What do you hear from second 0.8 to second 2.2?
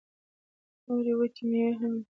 نورې وچې مېوې هم وې.